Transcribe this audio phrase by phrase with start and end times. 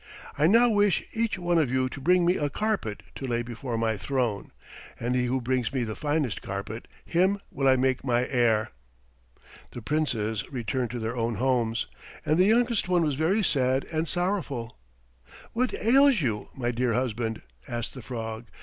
[0.35, 3.77] "I now wish each one of you to bring me a carpet to lay before
[3.77, 4.49] my throne,
[4.99, 8.71] and he who brings me the finest carpet, him will I make my heir."
[9.69, 11.85] The Princes returned to their own homes,
[12.25, 14.75] and the youngest one was very sad and sorrowful.
[15.53, 18.47] "What ails you, my dear husband?" asked the frog.